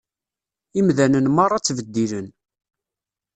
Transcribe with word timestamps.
Imdanen 0.79 1.25
meṛṛa 1.31 1.59
ttbeddilen. 1.61 2.27